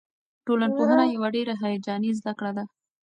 [0.45, 2.63] ټولنپوهنه یوه ډېره هیجاني زده کړه ده.